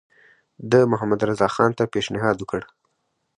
[0.71, 2.61] ده محمدرضاخان ته پېشنهاد وکړ.